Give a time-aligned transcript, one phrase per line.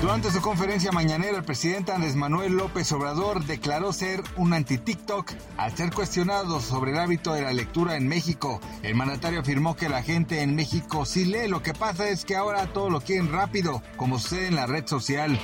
[0.00, 5.76] Durante su conferencia mañanera, el presidente Andrés Manuel López Obrador declaró ser un anti-TikTok al
[5.76, 8.62] ser cuestionado sobre el hábito de la lectura en México.
[8.82, 12.34] El mandatario afirmó que la gente en México sí lee, lo que pasa es que
[12.34, 15.38] ahora todo lo quieren rápido, como sucede en la red social.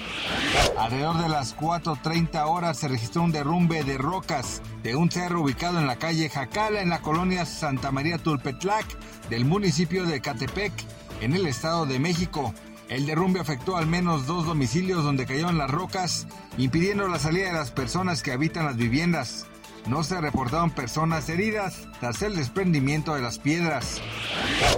[0.79, 5.79] Alrededor de las 4.30 horas se registró un derrumbe de rocas de un cerro ubicado
[5.79, 8.87] en la calle Jacala, en la colonia Santa María Tulpetlac,
[9.29, 10.73] del municipio de Catepec,
[11.21, 12.55] en el Estado de México.
[12.89, 17.53] El derrumbe afectó al menos dos domicilios donde cayeron las rocas, impidiendo la salida de
[17.53, 19.47] las personas que habitan las viviendas.
[19.87, 24.03] No se reportaron personas heridas tras el desprendimiento de las piedras.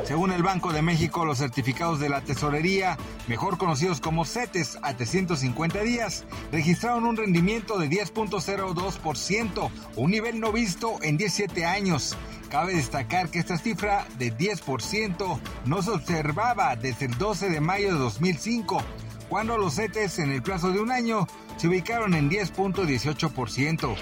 [0.05, 4.95] Según el Banco de México, los certificados de la tesorería, mejor conocidos como CETES a
[4.95, 12.15] 350 días, registraron un rendimiento de 10.02%, un nivel no visto en 17 años.
[12.51, 17.93] Cabe destacar que esta cifra de 10% no se observaba desde el 12 de mayo
[17.93, 18.83] de 2005,
[19.29, 21.27] cuando los CETES en el plazo de un año
[21.57, 23.97] se ubicaron en 10.18%.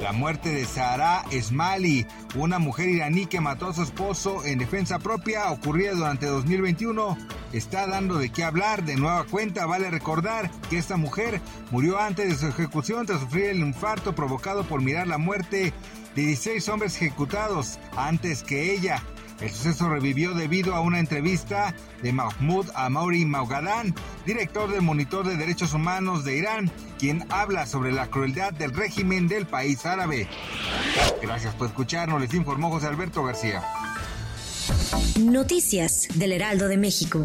[0.00, 4.98] La muerte de Sahara Esmali, una mujer iraní que mató a su esposo en defensa
[4.98, 7.16] propia, ocurrida durante 2021,
[7.52, 8.84] está dando de qué hablar.
[8.84, 13.46] De nueva cuenta, vale recordar que esta mujer murió antes de su ejecución tras sufrir
[13.46, 15.72] el infarto provocado por mirar la muerte
[16.14, 19.02] de 16 hombres ejecutados antes que ella.
[19.40, 23.94] El suceso revivió debido a una entrevista de Mahmoud Amouri Maugadán,
[24.24, 29.28] director del Monitor de Derechos Humanos de Irán, quien habla sobre la crueldad del régimen
[29.28, 30.26] del país árabe.
[31.20, 33.62] Gracias por escucharnos, les informó José Alberto García.
[35.20, 37.24] Noticias del Heraldo de México.